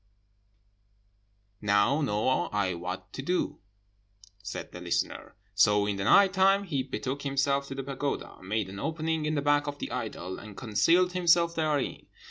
"'Now 1.61 2.01
know 2.01 2.27
I 2.51 2.73
what 2.73 3.13
to 3.13 3.21
do,' 3.21 3.59
said 4.41 4.71
the 4.71 4.81
listener; 4.81 5.35
so 5.53 5.85
in 5.85 5.97
the 5.97 6.05
night 6.05 6.33
time 6.33 6.63
he 6.63 6.81
betook 6.81 7.21
himself 7.21 7.67
to 7.67 7.75
the 7.75 7.83
pagoda, 7.83 8.39
made 8.41 8.67
an 8.69 8.79
opening 8.79 9.27
in 9.27 9.35
the 9.35 9.43
back 9.43 9.67
of 9.67 9.77
the 9.77 9.91
idol, 9.91 10.39
and 10.39 10.57
concealed 10.57 11.11
himself 11.13 11.53
therein. 11.53 12.07